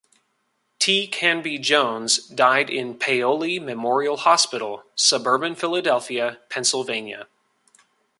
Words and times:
T. 0.79 1.05
Canby 1.05 1.59
Jones 1.59 2.25
died 2.27 2.71
in 2.71 2.97
Paoli 2.97 3.59
Memorial 3.59 4.17
Hospital, 4.17 4.83
suburban 4.95 5.53
Philadelphia, 5.53 6.39
Pennsylvania. 6.49 7.27